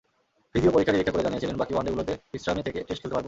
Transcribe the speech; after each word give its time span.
Physio 0.51 0.73
পরীক্ষা-নিরীক্ষা 0.75 1.13
করে 1.13 1.25
জানিয়েছিলেন 1.27 1.55
বাকি 1.61 1.71
ওয়ানডেগুলোতে 1.73 2.13
বিশ্রামে 2.33 2.65
থেকে 2.67 2.79
টেস্ট 2.87 2.99
খেলতে 3.01 3.13
পারব। 3.13 3.19